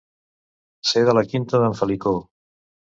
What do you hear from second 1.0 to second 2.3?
de la quinta d'en Felicó.